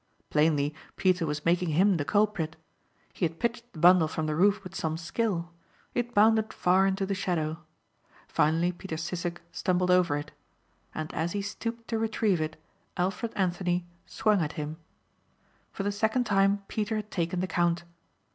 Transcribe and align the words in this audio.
Plainly 0.31 0.73
Peter 0.95 1.27
was 1.27 1.45
making 1.45 1.69
him 1.77 1.97
the 1.97 2.03
culprit. 2.05 2.55
He 3.13 3.23
had 3.23 3.39
pitched 3.39 3.71
the 3.71 3.77
bundle 3.77 4.07
from 4.07 4.25
the 4.25 4.35
roof 4.35 4.63
with 4.63 4.73
some 4.73 4.97
skill. 4.97 5.51
It 5.93 6.15
bounded 6.15 6.51
far 6.53 6.87
into 6.87 7.05
the 7.05 7.13
shadow. 7.13 7.59
Finally 8.27 8.71
Peter 8.71 8.95
Sissek 8.97 9.41
stumbled 9.51 9.91
over 9.91 10.17
it. 10.17 10.31
And 10.95 11.13
as 11.13 11.33
he 11.33 11.43
stooped 11.43 11.87
to 11.89 11.99
retrieve 11.99 12.41
it, 12.41 12.59
Alfred 12.97 13.33
Anthony 13.35 13.85
swung 14.07 14.41
at 14.41 14.53
him. 14.53 14.77
For 15.71 15.83
the 15.83 15.91
second 15.91 16.23
time 16.23 16.63
Peter 16.67 16.95
had 16.95 17.11
taken 17.11 17.39
the 17.39 17.45
count. 17.45 17.83